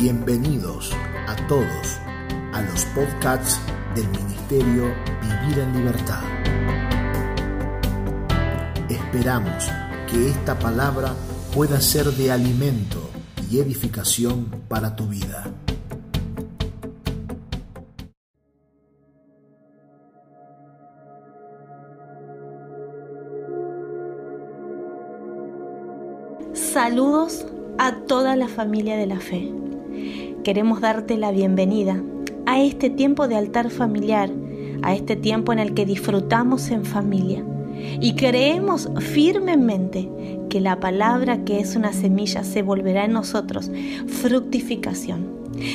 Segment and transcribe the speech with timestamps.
[0.00, 0.92] Bienvenidos
[1.28, 1.98] a todos
[2.54, 3.60] a los podcasts
[3.94, 6.22] del Ministerio Vivir en Libertad.
[8.88, 9.68] Esperamos
[10.10, 11.12] que esta palabra
[11.54, 13.10] pueda ser de alimento
[13.50, 15.52] y edificación para tu vida.
[26.54, 27.44] Saludos
[27.76, 29.69] a toda la familia de la fe.
[30.44, 32.02] Queremos darte la bienvenida
[32.46, 34.30] a este tiempo de altar familiar,
[34.82, 37.44] a este tiempo en el que disfrutamos en familia.
[38.00, 40.08] Y creemos firmemente
[40.48, 43.70] que la palabra que es una semilla se volverá en nosotros
[44.06, 45.28] fructificación.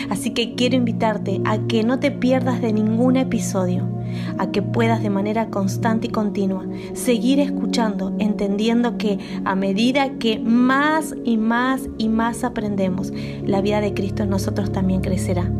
[0.09, 3.87] Así que quiero invitarte a que no te pierdas de ningún episodio,
[4.37, 10.39] a que puedas de manera constante y continua seguir escuchando, entendiendo que a medida que
[10.39, 13.11] más y más y más aprendemos,
[13.45, 15.51] la vida de Cristo en nosotros también crecerá.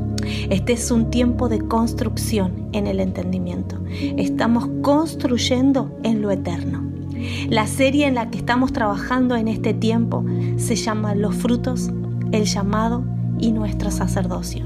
[0.50, 3.78] Este es un tiempo de construcción en el entendimiento.
[4.18, 6.84] Estamos construyendo en lo eterno.
[7.50, 10.24] La serie en la que estamos trabajando en este tiempo
[10.58, 11.92] se llama Los frutos,
[12.32, 13.04] el llamado
[13.40, 14.66] y nuestro sacerdocio.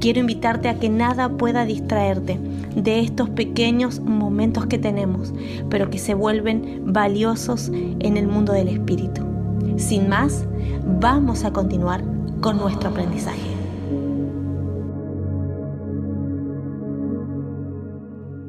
[0.00, 2.38] Quiero invitarte a que nada pueda distraerte
[2.74, 5.32] de estos pequeños momentos que tenemos,
[5.68, 9.22] pero que se vuelven valiosos en el mundo del espíritu.
[9.76, 10.46] Sin más,
[11.00, 12.02] vamos a continuar
[12.40, 13.58] con nuestro aprendizaje.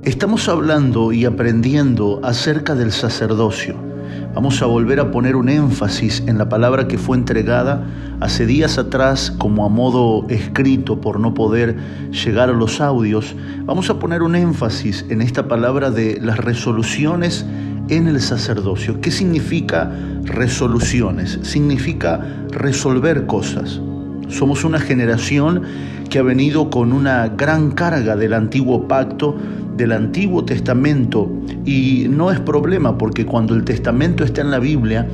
[0.04, 3.89] Estamos hablando y aprendiendo acerca del sacerdocio.
[4.34, 7.84] Vamos a volver a poner un énfasis en la palabra que fue entregada
[8.20, 11.78] hace días atrás como a modo escrito por no poder
[12.12, 13.36] llegar a los audios.
[13.66, 17.46] Vamos a poner un énfasis en esta palabra de las resoluciones
[17.90, 19.02] en el sacerdocio.
[19.02, 19.92] ¿Qué significa
[20.24, 21.40] resoluciones?
[21.42, 22.22] Significa
[22.52, 23.82] resolver cosas.
[24.28, 25.64] Somos una generación
[26.10, 29.36] que ha venido con una gran carga del antiguo pacto
[29.80, 31.32] del Antiguo Testamento
[31.66, 35.08] y no es problema porque cuando el Testamento está en la Biblia,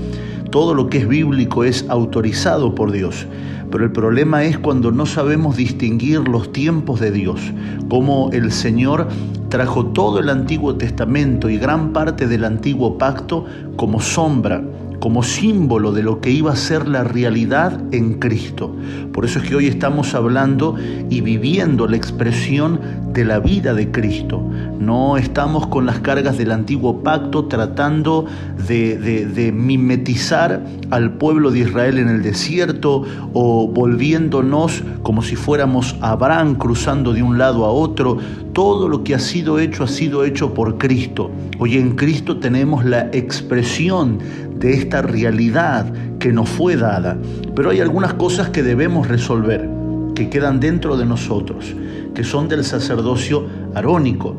[0.50, 3.28] todo lo que es bíblico es autorizado por Dios.
[3.72, 7.40] Pero el problema es cuando no sabemos distinguir los tiempos de Dios,
[7.90, 9.08] como el Señor
[9.50, 14.64] trajo todo el Antiguo Testamento y gran parte del Antiguo Pacto como sombra
[15.00, 18.76] como símbolo de lo que iba a ser la realidad en Cristo.
[19.14, 20.76] Por eso es que hoy estamos hablando
[21.12, 22.80] y viviendo la expresión
[23.16, 24.44] de la vida de Cristo.
[24.78, 28.26] No estamos con las cargas del antiguo pacto tratando
[28.68, 30.62] de, mimetizar
[30.92, 37.24] al pueblo de Israel en el desierto o volviéndonos como si fuéramos Abraham cruzando de
[37.24, 38.18] un lado a otro.
[38.52, 41.32] Todo lo que ha sido hecho ha sido hecho por Cristo.
[41.58, 44.20] Hoy en Cristo tenemos la expresión
[44.58, 47.18] de esta realidad que nos fue dada.
[47.56, 49.70] Pero hay algunas cosas que debemos resolver,
[50.16, 51.76] que quedan dentro de nosotros,
[52.16, 54.36] que son del sacerdocio arónico.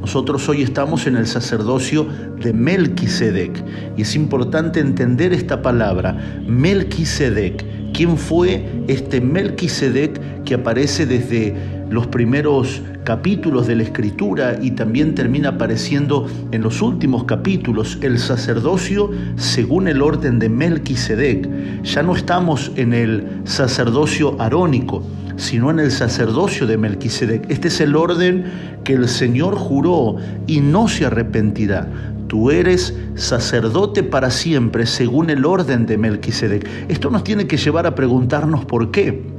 [0.00, 2.06] Nosotros hoy estamos en el sacerdocio
[2.40, 3.62] de Melquisedec
[3.96, 7.92] y es importante entender esta palabra, Melquisedec.
[7.92, 15.14] ¿Quién fue este Melquisedec que aparece desde los primeros capítulos de la escritura y también
[15.14, 21.82] termina apareciendo en los últimos capítulos el sacerdocio según el orden de Melquisedec.
[21.82, 25.02] Ya no estamos en el sacerdocio arónico,
[25.36, 27.50] sino en el sacerdocio de Melquisedec.
[27.50, 28.44] Este es el orden
[28.84, 30.16] que el Señor juró
[30.46, 31.88] y no se arrepentirá.
[32.26, 36.68] Tú eres sacerdote para siempre según el orden de Melquisedec.
[36.88, 39.37] Esto nos tiene que llevar a preguntarnos por qué.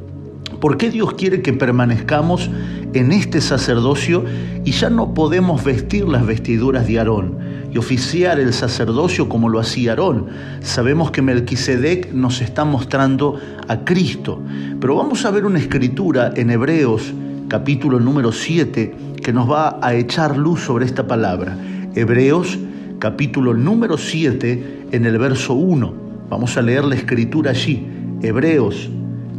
[0.59, 2.49] ¿Por qué Dios quiere que permanezcamos
[2.93, 4.25] en este sacerdocio
[4.65, 7.37] y ya no podemos vestir las vestiduras de Aarón
[7.71, 10.27] y oficiar el sacerdocio como lo hacía Aarón?
[10.59, 13.39] Sabemos que Melquisedec nos está mostrando
[13.69, 14.41] a Cristo,
[14.81, 17.13] pero vamos a ver una escritura en Hebreos
[17.47, 21.57] capítulo número 7 que nos va a echar luz sobre esta palabra.
[21.95, 22.59] Hebreos
[22.99, 25.93] capítulo número 7 en el verso 1.
[26.29, 27.87] Vamos a leer la escritura allí.
[28.21, 28.89] Hebreos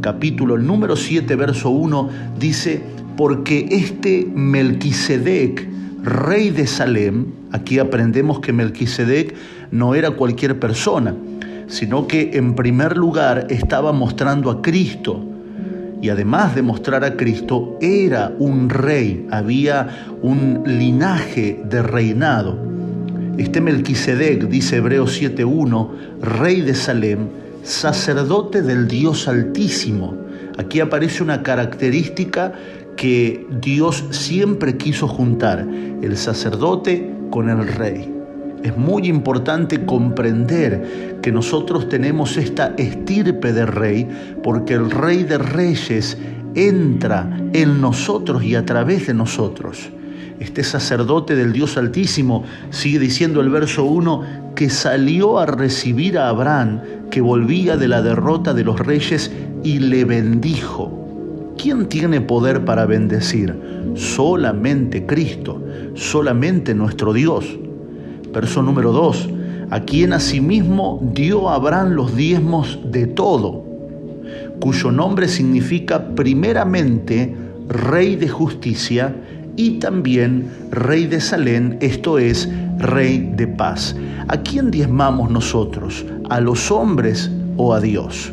[0.00, 2.08] capítulo número 7, verso 1,
[2.38, 2.82] dice,
[3.16, 5.68] porque este Melquisedec,
[6.02, 9.34] rey de Salem, aquí aprendemos que Melquisedec
[9.70, 11.14] no era cualquier persona,
[11.66, 15.24] sino que en primer lugar estaba mostrando a Cristo.
[16.02, 22.58] Y además de mostrar a Cristo, era un rey, había un linaje de reinado.
[23.36, 25.90] Este Melquisedec, dice Hebreos 7.1,
[26.22, 27.28] rey de Salem,
[27.62, 30.16] sacerdote del Dios Altísimo.
[30.58, 32.52] Aquí aparece una característica
[32.96, 35.66] que Dios siempre quiso juntar,
[36.02, 38.14] el sacerdote con el rey.
[38.62, 44.06] Es muy importante comprender que nosotros tenemos esta estirpe de rey
[44.42, 46.18] porque el rey de reyes
[46.54, 49.90] entra en nosotros y a través de nosotros.
[50.40, 56.30] Este sacerdote del Dios Altísimo, sigue diciendo el verso 1, que salió a recibir a
[56.30, 59.30] Abraham, que volvía de la derrota de los reyes,
[59.62, 61.54] y le bendijo.
[61.58, 63.54] ¿Quién tiene poder para bendecir?
[63.94, 65.62] Solamente Cristo,
[65.94, 67.44] solamente nuestro Dios.
[68.32, 69.28] Verso número 2,
[69.68, 73.62] a quien asimismo dio Abraham los diezmos de todo,
[74.58, 77.36] cuyo nombre significa primeramente
[77.68, 79.14] Rey de Justicia
[79.56, 82.48] y también Rey de Salén, esto es,
[82.78, 83.94] Rey de Paz.
[84.28, 86.04] ¿A quién diezmamos nosotros?
[86.28, 88.32] ¿A los hombres o a Dios?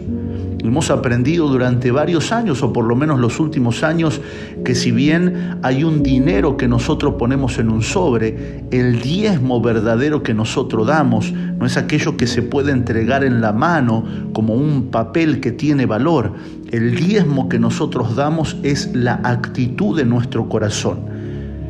[0.67, 4.19] Hemos aprendido durante varios años, o por lo menos los últimos años,
[4.65, 10.23] que si bien hay un dinero que nosotros ponemos en un sobre, el diezmo verdadero
[10.23, 14.03] que nosotros damos no es aquello que se puede entregar en la mano
[14.33, 16.33] como un papel que tiene valor.
[16.71, 21.16] El diezmo que nosotros damos es la actitud de nuestro corazón.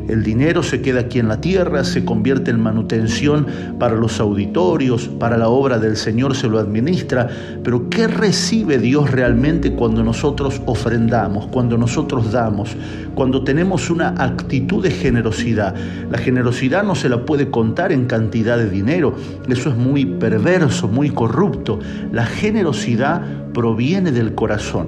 [0.07, 3.45] El dinero se queda aquí en la tierra, se convierte en manutención
[3.77, 7.27] para los auditorios, para la obra del Señor se lo administra,
[7.62, 12.77] pero ¿qué recibe Dios realmente cuando nosotros ofrendamos, cuando nosotros damos,
[13.15, 15.75] cuando tenemos una actitud de generosidad?
[16.10, 19.13] La generosidad no se la puede contar en cantidad de dinero,
[19.50, 21.80] eso es muy perverso, muy corrupto.
[22.13, 23.21] La generosidad
[23.53, 24.88] proviene del corazón.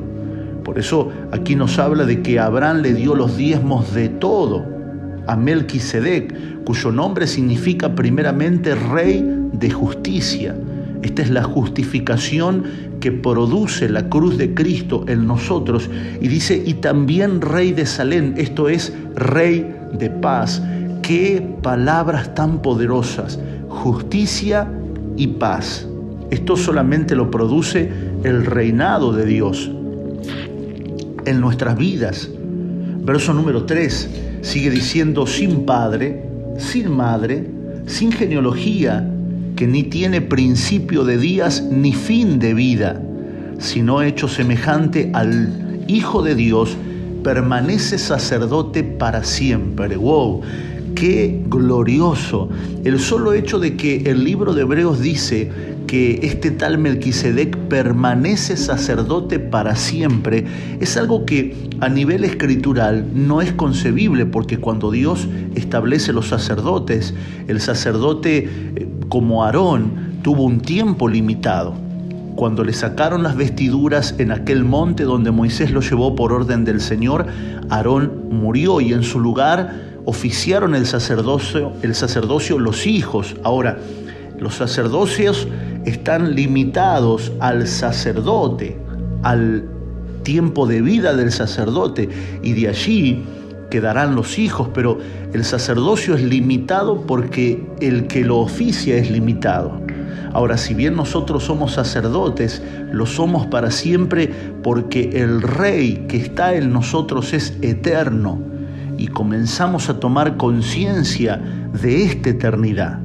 [0.63, 4.78] Por eso aquí nos habla de que Abraham le dio los diezmos de todo
[5.27, 9.23] a Melquisedec, cuyo nombre significa primeramente Rey
[9.53, 10.55] de Justicia.
[11.01, 12.63] Esta es la justificación
[12.99, 15.89] que produce la cruz de Cristo en nosotros.
[16.21, 20.61] Y dice, y también Rey de Salén, esto es Rey de paz.
[21.01, 23.39] Qué palabras tan poderosas,
[23.69, 24.67] justicia
[25.15, 25.87] y paz.
[26.29, 27.91] Esto solamente lo produce
[28.23, 29.71] el reinado de Dios
[31.25, 32.29] en nuestras vidas.
[33.01, 36.23] Verso número 3 sigue diciendo sin padre,
[36.57, 37.49] sin madre,
[37.85, 39.09] sin genealogía,
[39.55, 43.01] que ni tiene principio de días ni fin de vida,
[43.57, 46.77] sino hecho semejante al Hijo de Dios,
[47.23, 49.97] permanece sacerdote para siempre.
[49.97, 50.41] ¡Wow!
[50.95, 52.49] ¡Qué glorioso!
[52.83, 55.51] El solo hecho de que el libro de Hebreos dice
[55.89, 60.45] que este tal Melquisedec permanece sacerdote para siempre
[60.79, 67.15] es algo que a nivel escritural no es concebible porque cuando Dios establece los sacerdotes,
[67.47, 68.37] el sacerdote
[68.75, 71.73] eh, como Aarón tuvo un tiempo limitado.
[72.35, 76.81] Cuando le sacaron las vestiduras en aquel monte donde Moisés lo llevó por orden del
[76.81, 77.25] Señor,
[77.71, 79.73] Aarón murió y en su lugar
[80.05, 83.37] oficiaron el sacerdocio, el sacerdocio los hijos.
[83.43, 83.79] Ahora,
[84.39, 85.47] los sacerdocios
[85.85, 88.77] están limitados al sacerdote,
[89.23, 89.67] al
[90.23, 92.09] tiempo de vida del sacerdote,
[92.43, 93.23] y de allí
[93.69, 94.97] quedarán los hijos, pero
[95.33, 99.81] el sacerdocio es limitado porque el que lo oficia es limitado.
[100.33, 102.61] Ahora, si bien nosotros somos sacerdotes,
[102.91, 108.39] lo somos para siempre porque el rey que está en nosotros es eterno
[108.97, 111.41] y comenzamos a tomar conciencia
[111.81, 112.99] de esta eternidad.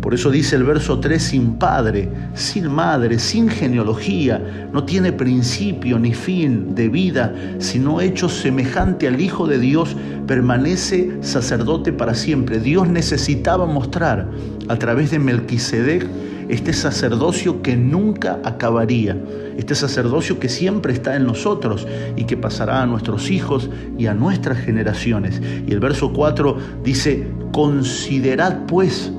[0.00, 5.98] Por eso dice el verso 3, sin padre, sin madre, sin genealogía, no tiene principio
[5.98, 12.60] ni fin de vida, sino hecho semejante al Hijo de Dios, permanece sacerdote para siempre.
[12.60, 14.30] Dios necesitaba mostrar
[14.68, 16.06] a través de Melquisedec
[16.48, 19.16] este sacerdocio que nunca acabaría,
[19.56, 24.14] este sacerdocio que siempre está en nosotros y que pasará a nuestros hijos y a
[24.14, 25.40] nuestras generaciones.
[25.66, 29.12] Y el verso 4 dice, considerad pues,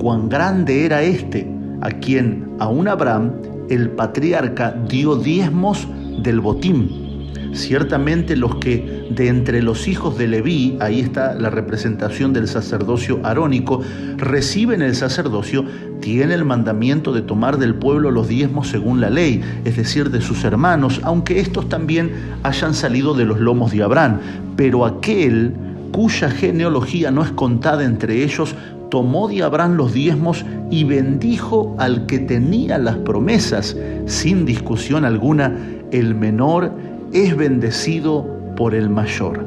[0.00, 1.46] cuán grande era este,
[1.82, 3.32] a quien aún Abraham,
[3.68, 5.86] el patriarca, dio diezmos
[6.22, 7.28] del botín.
[7.52, 13.20] Ciertamente los que de entre los hijos de Leví, ahí está la representación del sacerdocio
[13.24, 13.82] arónico,
[14.16, 15.66] reciben el sacerdocio,
[16.00, 20.22] tienen el mandamiento de tomar del pueblo los diezmos según la ley, es decir, de
[20.22, 24.20] sus hermanos, aunque estos también hayan salido de los lomos de Abraham.
[24.56, 25.52] Pero aquel
[25.92, 28.54] cuya genealogía no es contada entre ellos,
[28.90, 33.76] tomó de Abraham los diezmos y bendijo al que tenía las promesas.
[34.06, 35.56] Sin discusión alguna,
[35.92, 36.72] el menor
[37.12, 39.44] es bendecido por el mayor.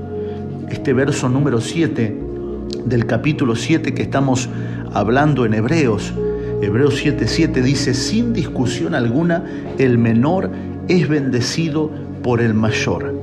[0.69, 2.17] Este verso número 7
[2.85, 4.49] del capítulo 7 que estamos
[4.93, 6.13] hablando en Hebreos,
[6.61, 9.43] Hebreos 7:7 dice, sin discusión alguna,
[9.77, 10.49] el menor
[10.87, 11.91] es bendecido
[12.23, 13.13] por el mayor.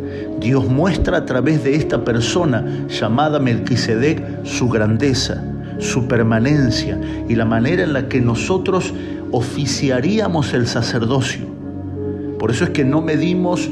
[0.41, 5.50] Dios muestra a través de esta persona llamada Melquisedec su grandeza
[5.81, 8.93] su permanencia y la manera en la que nosotros
[9.33, 11.47] oficiaríamos el sacerdocio.
[12.39, 13.69] Por eso es que no medimos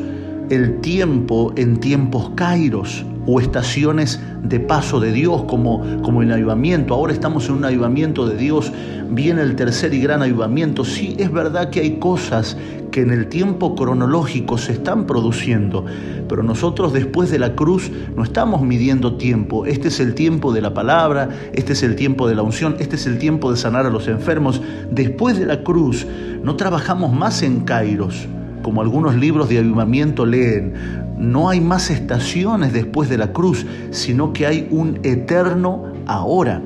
[0.50, 6.94] el tiempo en tiempos kairos o estaciones de paso de Dios como, como el avivamiento.
[6.94, 8.72] Ahora estamos en un avivamiento de Dios,
[9.10, 10.84] viene el tercer y gran avivamiento.
[10.84, 12.56] Sí, es verdad que hay cosas
[12.98, 15.84] que en el tiempo cronológico se están produciendo,
[16.28, 19.66] pero nosotros después de la cruz no estamos midiendo tiempo.
[19.66, 22.96] Este es el tiempo de la palabra, este es el tiempo de la unción, este
[22.96, 24.60] es el tiempo de sanar a los enfermos.
[24.90, 26.08] Después de la cruz
[26.42, 28.26] no trabajamos más en Kairos
[28.64, 30.74] como algunos libros de avivamiento leen,
[31.16, 36.60] no hay más estaciones después de la cruz, sino que hay un eterno ahora.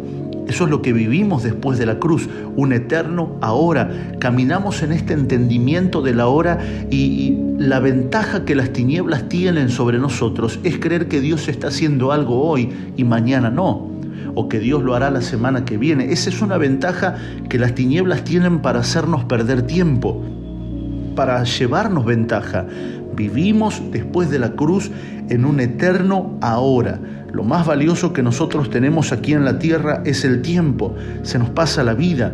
[0.53, 3.91] Eso es lo que vivimos después de la cruz, un eterno ahora.
[4.19, 6.59] Caminamos en este entendimiento de la hora
[6.91, 12.13] y, la ventaja que las tinieblas tienen sobre nosotros es creer que Dios está haciendo
[12.13, 13.93] algo hoy y mañana no,
[14.35, 16.13] o que Dios lo hará la semana que viene.
[16.13, 17.17] Esa es una ventaja
[17.49, 20.23] que las tinieblas tienen para hacernos perder tiempo
[21.15, 22.67] para llevarnos ventaja.
[23.15, 24.91] Vivimos después de la cruz
[25.29, 27.01] en un eterno ahora.
[27.33, 30.95] Lo más valioso que nosotros tenemos aquí en la tierra es el tiempo.
[31.23, 32.33] Se nos pasa la vida.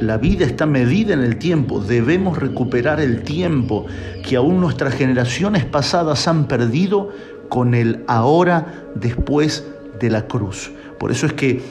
[0.00, 1.80] La vida está medida en el tiempo.
[1.80, 3.86] Debemos recuperar el tiempo
[4.22, 7.10] que aún nuestras generaciones pasadas han perdido
[7.48, 9.66] con el ahora después
[9.98, 10.70] de la cruz.
[10.98, 11.62] Por eso es que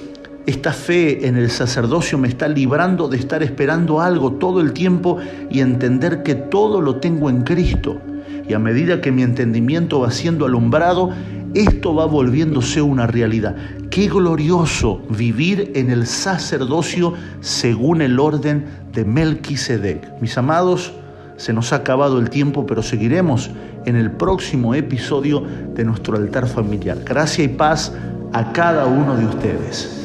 [0.45, 5.17] esta fe en el sacerdocio me está librando de estar esperando algo todo el tiempo
[5.49, 7.99] y entender que todo lo tengo en Cristo.
[8.47, 11.11] Y a medida que mi entendimiento va siendo alumbrado,
[11.55, 13.55] esto va volviéndose una realidad.
[13.89, 20.21] Qué glorioso vivir en el sacerdocio según el orden de Melquisedec.
[20.21, 20.93] Mis amados,
[21.37, 23.49] se nos ha acabado el tiempo, pero seguiremos
[23.85, 25.43] en el próximo episodio
[25.73, 26.97] de nuestro altar familiar.
[27.05, 27.93] Gracia y paz
[28.33, 30.04] a cada uno de ustedes.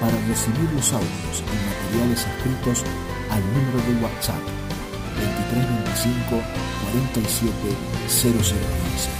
[0.00, 2.84] para recibir los audios y materiales escritos
[3.30, 4.42] al número de WhatsApp
[5.44, 6.42] 2325
[6.92, 7.54] 47
[8.08, 9.19] 0015.